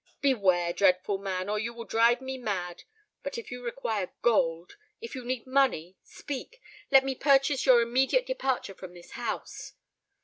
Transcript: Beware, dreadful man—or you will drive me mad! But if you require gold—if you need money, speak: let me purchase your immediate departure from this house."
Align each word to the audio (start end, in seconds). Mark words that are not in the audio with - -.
Beware, 0.19 0.73
dreadful 0.73 1.19
man—or 1.19 1.59
you 1.59 1.75
will 1.75 1.85
drive 1.85 2.21
me 2.21 2.35
mad! 2.35 2.85
But 3.21 3.37
if 3.37 3.51
you 3.51 3.61
require 3.61 4.11
gold—if 4.23 5.13
you 5.13 5.23
need 5.23 5.45
money, 5.45 5.95
speak: 6.01 6.59
let 6.89 7.05
me 7.05 7.13
purchase 7.13 7.67
your 7.67 7.83
immediate 7.83 8.25
departure 8.25 8.73
from 8.73 8.95
this 8.95 9.11
house." 9.11 9.73